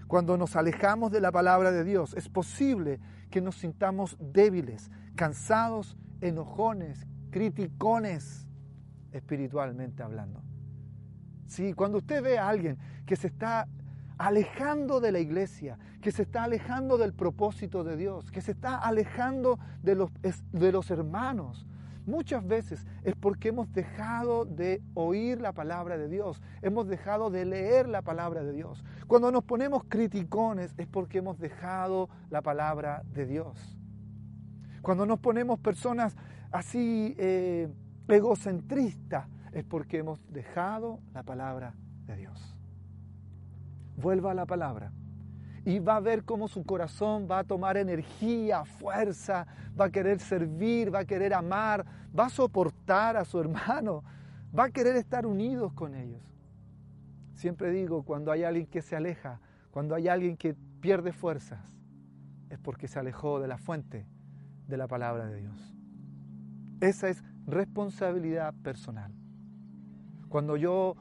Cuando 0.06 0.36
nos 0.36 0.54
alejamos 0.54 1.10
de 1.10 1.22
la 1.22 1.32
palabra 1.32 1.72
de 1.72 1.82
Dios, 1.82 2.14
es 2.14 2.28
posible 2.28 3.00
que 3.30 3.40
nos 3.40 3.56
sintamos 3.56 4.18
débiles, 4.20 4.90
cansados, 5.16 5.96
enojones, 6.20 7.06
criticones, 7.30 8.46
espiritualmente 9.12 10.02
hablando. 10.02 10.42
Sí, 11.46 11.72
cuando 11.72 11.98
usted 11.98 12.22
ve 12.22 12.38
a 12.38 12.48
alguien 12.48 12.76
que 13.06 13.16
se 13.16 13.28
está 13.28 13.66
alejando 14.18 15.00
de 15.00 15.10
la 15.10 15.18
iglesia, 15.18 15.78
que 16.02 16.12
se 16.12 16.22
está 16.22 16.44
alejando 16.44 16.98
del 16.98 17.14
propósito 17.14 17.82
de 17.82 17.96
Dios, 17.96 18.30
que 18.30 18.42
se 18.42 18.52
está 18.52 18.76
alejando 18.76 19.58
de 19.82 19.94
los, 19.94 20.10
de 20.52 20.70
los 20.70 20.90
hermanos, 20.90 21.66
muchas 22.06 22.46
veces 22.46 22.86
es 23.02 23.14
porque 23.14 23.48
hemos 23.48 23.72
dejado 23.72 24.44
de 24.44 24.82
oír 24.94 25.40
la 25.40 25.52
palabra 25.52 25.98
de 25.98 26.08
Dios, 26.08 26.40
hemos 26.62 26.88
dejado 26.88 27.30
de 27.30 27.44
leer 27.44 27.88
la 27.88 28.02
palabra 28.02 28.42
de 28.42 28.52
Dios. 28.52 28.84
Cuando 29.06 29.30
nos 29.30 29.44
ponemos 29.44 29.84
criticones 29.88 30.74
es 30.78 30.86
porque 30.86 31.18
hemos 31.18 31.38
dejado 31.38 32.08
la 32.30 32.42
palabra 32.42 33.02
de 33.12 33.26
Dios. 33.26 33.78
Cuando 34.82 35.04
nos 35.06 35.18
ponemos 35.18 35.58
personas 35.58 36.16
así 36.52 37.14
eh, 37.18 37.68
egocentristas 38.08 39.28
es 39.52 39.64
porque 39.64 39.98
hemos 39.98 40.20
dejado 40.32 41.00
la 41.12 41.22
palabra 41.22 41.74
de 42.06 42.16
Dios. 42.16 42.56
Vuelva 43.96 44.32
a 44.32 44.34
la 44.34 44.46
palabra 44.46 44.92
y 45.66 45.80
va 45.80 45.96
a 45.96 46.00
ver 46.00 46.22
cómo 46.22 46.46
su 46.46 46.64
corazón 46.64 47.26
va 47.28 47.40
a 47.40 47.44
tomar 47.44 47.76
energía, 47.76 48.64
fuerza, 48.64 49.48
va 49.78 49.86
a 49.86 49.90
querer 49.90 50.20
servir, 50.20 50.94
va 50.94 51.00
a 51.00 51.04
querer 51.04 51.34
amar, 51.34 51.84
va 52.16 52.26
a 52.26 52.30
soportar 52.30 53.16
a 53.16 53.24
su 53.24 53.40
hermano, 53.40 54.04
va 54.56 54.66
a 54.66 54.70
querer 54.70 54.94
estar 54.94 55.26
unidos 55.26 55.72
con 55.72 55.96
ellos. 55.96 56.22
Siempre 57.34 57.70
digo, 57.70 58.04
cuando 58.04 58.30
hay 58.30 58.44
alguien 58.44 58.68
que 58.68 58.80
se 58.80 58.94
aleja, 58.94 59.40
cuando 59.72 59.96
hay 59.96 60.06
alguien 60.06 60.36
que 60.36 60.54
pierde 60.80 61.12
fuerzas, 61.12 61.60
es 62.48 62.60
porque 62.60 62.86
se 62.86 63.00
alejó 63.00 63.40
de 63.40 63.48
la 63.48 63.58
fuente 63.58 64.06
de 64.68 64.76
la 64.76 64.86
palabra 64.86 65.26
de 65.26 65.40
Dios. 65.40 65.74
Esa 66.80 67.08
es 67.08 67.24
responsabilidad 67.44 68.54
personal. 68.62 69.12
Cuando 70.28 70.56
yo 70.56 70.94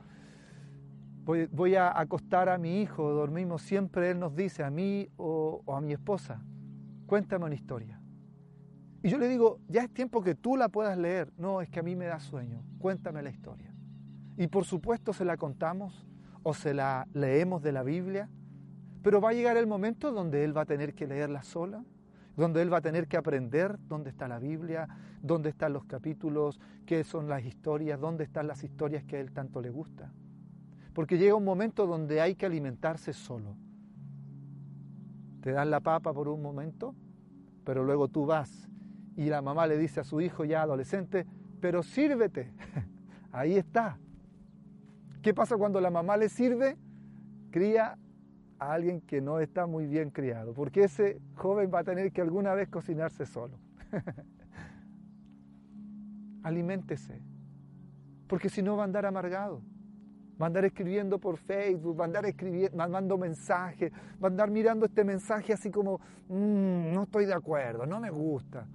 voy, 1.25 1.75
a 1.75 1.99
acostar 1.99 2.49
a 2.49 2.57
mi 2.57 2.81
hijo, 2.81 3.11
dormimos, 3.11 3.63
siempre 3.63 4.11
él 4.11 4.19
nos 4.19 4.35
dice 4.35 4.63
a 4.63 4.69
mí 4.69 5.09
o, 5.17 5.63
a 5.75 5.81
mi 5.81 5.93
esposa, 5.93 6.41
cuéntame 7.07 7.45
una 7.45 7.55
historia. 7.55 7.99
Y 9.01 9.09
yo 9.09 9.17
le 9.17 9.27
digo, 9.27 9.59
ya 9.67 9.83
es 9.83 9.93
tiempo 9.93 10.23
que 10.23 10.35
tú 10.35 10.55
la 10.55 10.69
puedas 10.69 10.97
leer. 10.97 11.31
No, 11.37 11.61
es 11.61 11.69
que 11.69 11.79
a 11.79 11.83
mí 11.83 11.95
me 11.95 12.05
da 12.05 12.19
sueño, 12.19 12.63
cuéntame 12.79 13.21
la 13.21 13.29
historia. 13.29 13.73
Y 14.37 14.47
por 14.47 14.65
supuesto 14.65 15.13
se 15.13 15.25
la 15.25 15.37
contamos 15.37 16.07
o 16.43 16.53
se 16.53 16.73
la 16.73 17.07
leemos 17.13 17.61
de 17.63 17.71
la 17.71 17.83
Biblia, 17.83 18.29
pero 19.01 19.21
va 19.21 19.29
a 19.29 19.33
llegar 19.33 19.57
el 19.57 19.67
momento 19.67 20.11
donde 20.11 20.43
él 20.43 20.55
va 20.55 20.61
a 20.61 20.65
tener 20.65 20.93
que 20.93 21.07
leerla 21.07 21.43
sola, 21.43 21.83
donde 22.35 22.61
él 22.61 22.71
va 22.71 22.77
a 22.77 22.81
tener 22.81 23.07
que 23.07 23.17
aprender 23.17 23.77
dónde 23.87 24.09
está 24.09 24.27
la 24.27 24.39
Biblia, 24.39 24.87
dónde 25.21 25.49
están 25.49 25.73
los 25.73 25.85
capítulos, 25.85 26.59
qué 26.85 27.03
son 27.03 27.29
las 27.29 27.43
historias, 27.45 27.99
dónde 27.99 28.23
están 28.25 28.47
las 28.47 28.63
historias 28.63 29.03
que 29.03 29.17
a 29.17 29.19
él 29.19 29.31
tanto 29.31 29.61
le 29.61 29.69
gusta 29.69 30.11
porque 30.95 31.17
llega 31.17 31.35
un 31.35 31.43
momento 31.43 31.85
donde 31.85 32.21
hay 32.21 32.35
que 32.35 32.45
alimentarse 32.45 33.11
solo. 33.11 33.57
Te 35.41 35.51
dan 35.51 35.69
la 35.69 35.81
papa 35.81 36.13
por 36.13 36.29
un 36.29 36.41
momento, 36.41 36.95
pero 37.65 37.83
luego 37.83 38.07
tú 38.07 38.25
vas 38.25 38.69
y 39.17 39.25
la 39.25 39.41
mamá 39.41 39.67
le 39.67 39.77
dice 39.77 39.99
a 39.99 40.03
su 40.05 40.21
hijo 40.21 40.45
ya 40.45 40.61
adolescente, 40.61 41.27
pero 41.59 41.83
sírvete. 41.83 42.53
Ahí 43.33 43.57
está. 43.57 43.99
¿Qué 45.21 45.33
pasa 45.33 45.57
cuando 45.57 45.81
la 45.81 45.91
mamá 45.91 46.15
le 46.15 46.29
sirve? 46.29 46.77
Cría 47.51 47.97
a 48.57 48.71
alguien 48.71 49.01
que 49.01 49.19
no 49.19 49.41
está 49.41 49.67
muy 49.67 49.87
bien 49.87 50.11
criado, 50.11 50.53
porque 50.53 50.85
ese 50.85 51.19
joven 51.35 51.69
va 51.73 51.79
a 51.79 51.83
tener 51.83 52.13
que 52.13 52.21
alguna 52.21 52.53
vez 52.53 52.69
cocinarse 52.69 53.25
solo. 53.25 53.59
Aliméntese, 56.43 57.21
porque 58.27 58.47
si 58.47 58.63
no 58.63 58.77
va 58.77 58.83
a 58.83 58.85
andar 58.85 59.05
amargado 59.05 59.61
va 60.41 60.45
a 60.45 60.47
andar 60.47 60.65
escribiendo 60.65 61.19
por 61.19 61.37
Facebook, 61.37 61.99
va 61.99 62.03
a 62.03 62.07
andar 62.07 62.25
escribiendo, 62.25 62.77
mandando 62.77 63.17
mensajes, 63.17 63.91
va 64.21 64.27
a 64.27 64.31
andar 64.31 64.51
mirando 64.51 64.85
este 64.85 65.03
mensaje 65.03 65.53
así 65.53 65.71
como, 65.71 65.99
mm, 66.27 66.93
no 66.93 67.03
estoy 67.03 67.25
de 67.25 67.33
acuerdo, 67.33 67.85
no 67.85 67.99
me 67.99 68.09
gusta. 68.09 68.67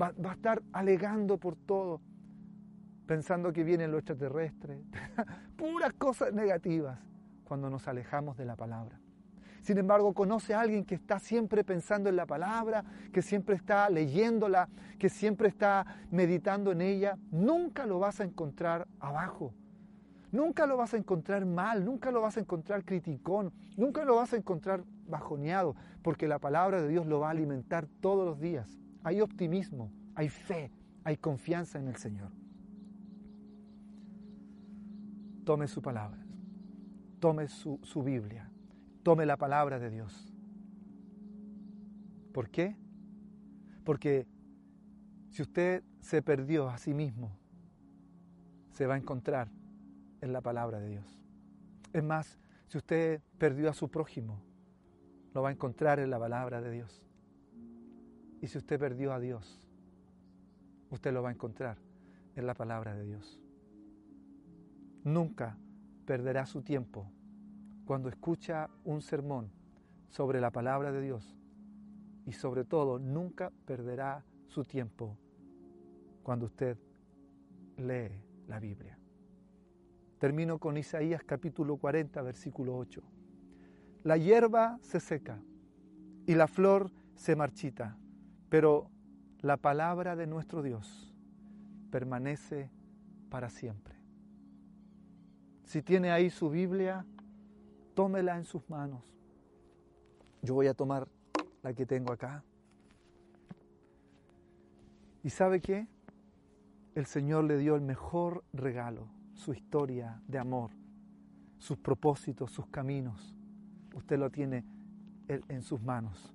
Va, 0.00 0.12
va, 0.24 0.30
a 0.30 0.34
estar 0.34 0.62
alegando 0.72 1.36
por 1.36 1.56
todo, 1.56 2.00
pensando 3.06 3.52
que 3.52 3.62
vienen 3.64 3.90
los 3.90 3.98
extraterrestres, 3.98 4.78
puras 5.56 5.92
cosas 5.94 6.32
negativas 6.32 6.98
cuando 7.44 7.68
nos 7.68 7.86
alejamos 7.86 8.38
de 8.38 8.46
la 8.46 8.56
palabra. 8.56 8.98
Sin 9.60 9.76
embargo, 9.76 10.14
conoce 10.14 10.54
a 10.54 10.60
alguien 10.60 10.86
que 10.86 10.94
está 10.94 11.18
siempre 11.18 11.64
pensando 11.64 12.08
en 12.08 12.16
la 12.16 12.24
palabra, 12.24 12.82
que 13.12 13.20
siempre 13.20 13.56
está 13.56 13.90
leyéndola, 13.90 14.70
que 14.98 15.10
siempre 15.10 15.48
está 15.48 15.84
meditando 16.10 16.72
en 16.72 16.80
ella, 16.80 17.18
nunca 17.30 17.84
lo 17.84 17.98
vas 17.98 18.20
a 18.20 18.24
encontrar 18.24 18.88
abajo 19.00 19.52
Nunca 20.32 20.66
lo 20.66 20.76
vas 20.76 20.94
a 20.94 20.96
encontrar 20.96 21.44
mal, 21.44 21.84
nunca 21.84 22.12
lo 22.12 22.20
vas 22.20 22.36
a 22.36 22.40
encontrar 22.40 22.84
criticón, 22.84 23.52
nunca 23.76 24.04
lo 24.04 24.16
vas 24.16 24.32
a 24.32 24.36
encontrar 24.36 24.84
bajoneado, 25.08 25.74
porque 26.02 26.28
la 26.28 26.38
palabra 26.38 26.80
de 26.80 26.88
Dios 26.88 27.06
lo 27.06 27.20
va 27.20 27.28
a 27.28 27.32
alimentar 27.32 27.88
todos 28.00 28.24
los 28.24 28.38
días. 28.38 28.78
Hay 29.02 29.20
optimismo, 29.20 29.90
hay 30.14 30.28
fe, 30.28 30.70
hay 31.02 31.16
confianza 31.16 31.78
en 31.78 31.88
el 31.88 31.96
Señor. 31.96 32.30
Tome 35.44 35.66
su 35.66 35.82
palabra, 35.82 36.24
tome 37.18 37.48
su, 37.48 37.80
su 37.82 38.04
Biblia, 38.04 38.48
tome 39.02 39.26
la 39.26 39.36
palabra 39.36 39.80
de 39.80 39.90
Dios. 39.90 40.32
¿Por 42.32 42.50
qué? 42.50 42.76
Porque 43.82 44.28
si 45.30 45.42
usted 45.42 45.82
se 45.98 46.22
perdió 46.22 46.68
a 46.68 46.78
sí 46.78 46.94
mismo, 46.94 47.32
se 48.70 48.86
va 48.86 48.94
a 48.94 48.98
encontrar 48.98 49.50
en 50.20 50.32
la 50.32 50.40
palabra 50.40 50.80
de 50.80 50.88
Dios. 50.88 51.22
Es 51.92 52.02
más, 52.02 52.38
si 52.66 52.78
usted 52.78 53.20
perdió 53.38 53.70
a 53.70 53.74
su 53.74 53.90
prójimo, 53.90 54.40
lo 55.34 55.42
va 55.42 55.48
a 55.48 55.52
encontrar 55.52 55.98
en 55.98 56.10
la 56.10 56.18
palabra 56.18 56.60
de 56.60 56.70
Dios. 56.70 57.02
Y 58.40 58.46
si 58.46 58.58
usted 58.58 58.78
perdió 58.78 59.12
a 59.12 59.20
Dios, 59.20 59.60
usted 60.90 61.12
lo 61.12 61.22
va 61.22 61.28
a 61.30 61.32
encontrar 61.32 61.78
en 62.36 62.46
la 62.46 62.54
palabra 62.54 62.94
de 62.94 63.04
Dios. 63.04 63.40
Nunca 65.04 65.58
perderá 66.06 66.46
su 66.46 66.62
tiempo 66.62 67.10
cuando 67.84 68.08
escucha 68.08 68.70
un 68.84 69.02
sermón 69.02 69.50
sobre 70.08 70.40
la 70.40 70.50
palabra 70.50 70.92
de 70.92 71.00
Dios. 71.00 71.36
Y 72.26 72.32
sobre 72.32 72.64
todo, 72.64 72.98
nunca 72.98 73.50
perderá 73.64 74.24
su 74.46 74.64
tiempo 74.64 75.16
cuando 76.22 76.46
usted 76.46 76.78
lee 77.76 78.22
la 78.46 78.60
Biblia. 78.60 78.99
Termino 80.20 80.58
con 80.58 80.76
Isaías 80.76 81.22
capítulo 81.24 81.78
40, 81.78 82.20
versículo 82.20 82.76
8. 82.76 83.02
La 84.02 84.18
hierba 84.18 84.78
se 84.82 85.00
seca 85.00 85.40
y 86.26 86.34
la 86.34 86.46
flor 86.46 86.90
se 87.14 87.34
marchita, 87.36 87.96
pero 88.50 88.90
la 89.40 89.56
palabra 89.56 90.16
de 90.16 90.26
nuestro 90.26 90.60
Dios 90.60 91.14
permanece 91.90 92.70
para 93.30 93.48
siempre. 93.48 93.94
Si 95.64 95.80
tiene 95.80 96.10
ahí 96.10 96.28
su 96.28 96.50
Biblia, 96.50 97.06
tómela 97.94 98.36
en 98.36 98.44
sus 98.44 98.68
manos. 98.68 99.02
Yo 100.42 100.52
voy 100.52 100.66
a 100.66 100.74
tomar 100.74 101.08
la 101.62 101.72
que 101.72 101.86
tengo 101.86 102.12
acá. 102.12 102.44
¿Y 105.22 105.30
sabe 105.30 105.62
qué? 105.62 105.86
El 106.94 107.06
Señor 107.06 107.44
le 107.44 107.56
dio 107.56 107.74
el 107.74 107.80
mejor 107.80 108.44
regalo 108.52 109.08
su 109.40 109.54
historia 109.54 110.20
de 110.28 110.38
amor, 110.38 110.70
sus 111.56 111.78
propósitos, 111.78 112.52
sus 112.52 112.66
caminos. 112.66 113.34
Usted 113.94 114.18
lo 114.18 114.30
tiene 114.30 114.66
en 115.28 115.62
sus 115.62 115.80
manos. 115.82 116.34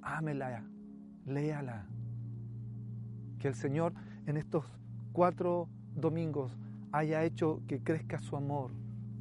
Ámela, 0.00 0.64
léala. 1.26 1.86
Que 3.38 3.48
el 3.48 3.54
Señor 3.54 3.92
en 4.26 4.38
estos 4.38 4.64
cuatro 5.12 5.68
domingos 5.94 6.56
haya 6.92 7.22
hecho 7.24 7.60
que 7.68 7.82
crezca 7.82 8.18
su 8.18 8.36
amor 8.36 8.72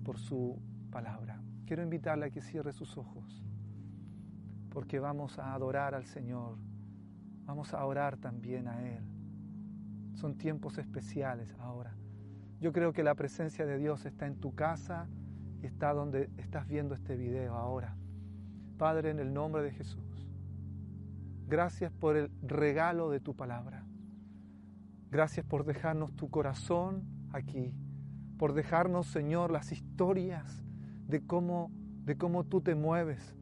por 0.06 0.18
su 0.18 0.58
palabra. 0.90 1.42
Quiero 1.66 1.84
invitarle 1.84 2.28
a 2.28 2.30
que 2.30 2.42
cierre 2.42 2.72
sus 2.72 2.98
ojos, 2.98 3.44
porque 4.70 5.00
vamos 5.00 5.40
a 5.40 5.54
adorar 5.54 5.94
al 5.94 6.06
Señor, 6.06 6.58
vamos 7.44 7.74
a 7.74 7.86
orar 7.86 8.16
también 8.16 8.70
a 8.70 8.82
Él. 8.82 9.04
Son 10.14 10.38
tiempos 10.38 10.78
especiales 10.78 11.54
ahora. 11.60 11.94
Yo 12.64 12.72
creo 12.72 12.94
que 12.94 13.04
la 13.04 13.14
presencia 13.14 13.66
de 13.66 13.78
Dios 13.78 14.06
está 14.06 14.26
en 14.26 14.38
tu 14.38 14.56
casa 14.56 15.10
y 15.62 15.66
está 15.66 15.92
donde 15.92 16.30
estás 16.38 16.66
viendo 16.66 16.96
este 16.96 17.18
video 17.18 17.56
ahora. 17.56 17.98
Padre, 18.78 19.10
en 19.10 19.20
el 19.20 19.34
nombre 19.34 19.62
de 19.64 19.72
Jesús, 19.72 20.30
gracias 21.46 21.92
por 21.92 22.16
el 22.16 22.32
regalo 22.42 23.10
de 23.10 23.20
tu 23.20 23.36
palabra. 23.36 23.86
Gracias 25.12 25.46
por 25.46 25.66
dejarnos 25.66 26.16
tu 26.16 26.30
corazón 26.30 27.04
aquí, 27.34 27.74
por 28.38 28.54
dejarnos, 28.54 29.08
Señor, 29.08 29.52
las 29.52 29.74
historias 29.74 30.64
de 31.06 31.20
cómo, 31.20 31.70
de 32.06 32.16
cómo 32.16 32.46
tú 32.46 32.62
te 32.62 32.76
mueves, 32.76 33.36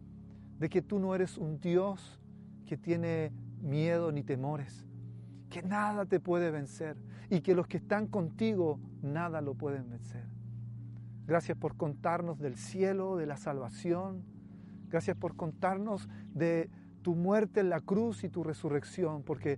de 0.58 0.68
que 0.68 0.82
tú 0.82 0.98
no 0.98 1.14
eres 1.14 1.38
un 1.38 1.60
Dios 1.60 2.20
que 2.66 2.76
tiene 2.76 3.32
miedo 3.62 4.12
ni 4.12 4.24
temores, 4.24 4.88
que 5.52 5.62
nada 5.62 6.08
te 6.08 6.20
puede 6.20 6.50
vencer 6.50 6.98
y 7.32 7.40
que 7.40 7.56
los 7.56 7.66
que 7.66 7.78
están 7.78 8.08
contigo 8.08 8.78
nada 9.02 9.40
lo 9.40 9.56
pueden 9.56 9.90
vencer. 9.90 10.26
Gracias 11.26 11.58
por 11.58 11.78
contarnos 11.78 12.40
del 12.40 12.58
cielo, 12.58 13.16
de 13.16 13.26
la 13.26 13.38
salvación. 13.38 14.26
Gracias 14.90 15.16
por 15.16 15.38
contarnos 15.38 16.10
de 16.34 16.70
tu 17.02 17.16
muerte 17.16 17.62
en 17.62 17.70
la 17.70 17.80
cruz 17.80 18.26
y 18.26 18.30
tu 18.30 18.44
resurrección, 18.44 19.24
porque 19.24 19.58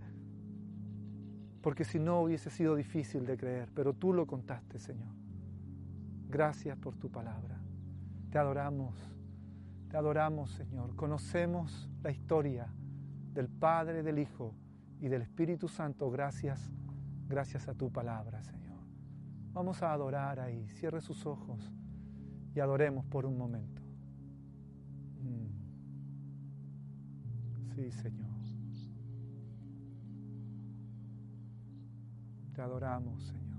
porque 1.64 1.86
si 1.86 1.98
no 1.98 2.22
hubiese 2.22 2.50
sido 2.50 2.76
difícil 2.76 3.26
de 3.26 3.38
creer, 3.38 3.70
pero 3.74 3.94
tú 3.94 4.14
lo 4.14 4.28
contaste, 4.28 4.80
Señor. 4.80 5.16
Gracias 6.30 6.78
por 6.78 6.96
tu 6.98 7.10
palabra. 7.10 7.58
Te 8.30 8.38
adoramos, 8.38 8.94
te 9.90 9.98
adoramos, 9.98 10.52
Señor. 10.52 10.96
Conocemos 10.96 11.90
la 12.04 12.12
historia 12.12 12.68
del 13.34 13.48
Padre, 13.48 14.04
del 14.04 14.20
Hijo 14.20 14.54
y 15.00 15.08
del 15.08 15.22
Espíritu 15.22 15.70
Santo 15.70 16.12
gracias, 16.12 16.72
gracias 17.28 17.68
a 17.68 17.74
tu 17.74 17.92
palabra, 17.92 18.44
Señor. 18.44 18.80
Vamos 19.54 19.84
a 19.84 19.94
adorar 19.94 20.40
ahí. 20.40 20.68
Cierre 20.70 21.02
sus 21.02 21.26
ojos 21.26 21.72
y 22.56 22.60
adoremos 22.60 23.06
por 23.06 23.26
un 23.26 23.38
momento. 23.38 23.82
Mm. 25.22 25.48
Sí, 27.76 27.92
Señor. 27.92 28.34
Te 32.54 32.62
adoramos, 32.62 33.24
Señor. 33.24 33.53